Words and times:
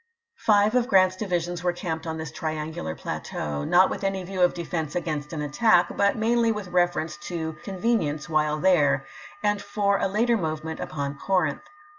Five 0.39 0.73
of 0.73 0.87
Grant's 0.87 1.15
divisions 1.15 1.63
were 1.63 1.73
camped 1.73 2.07
on 2.07 2.17
this 2.17 2.31
triaDgular 2.31 2.97
plateau, 2.97 3.63
not 3.63 3.91
with 3.91 4.03
any 4.03 4.23
view 4.23 4.41
of 4.41 4.55
defense 4.55 4.95
against 4.95 5.31
an 5.31 5.43
attack, 5.43 5.95
but 5.95 6.15
mainly 6.17 6.51
with 6.51 6.69
reference 6.69 7.17
to 7.27 7.53
convenience 7.61 8.27
while 8.27 8.57
there, 8.59 9.05
and 9.43 9.61
for 9.61 9.99
a 9.99 10.07
later 10.07 10.37
movement 10.37 10.79
upon 10.79 11.19
Corinth. 11.19 11.61